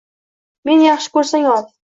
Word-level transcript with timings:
Meni 0.71 0.87
yaxshi 0.89 1.13
ko'rsang, 1.19 1.47
ol. 1.59 1.71